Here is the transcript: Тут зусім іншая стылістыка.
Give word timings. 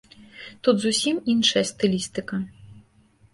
Тут 0.67 0.79
зусім 0.85 1.19
іншая 1.33 1.63
стылістыка. 1.71 2.41